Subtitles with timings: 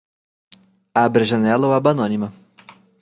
[1.01, 2.33] Abra a janela ou aba anônima